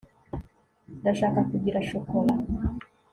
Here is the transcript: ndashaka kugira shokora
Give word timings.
ndashaka 0.99 1.39
kugira 1.49 1.79
shokora 1.87 2.33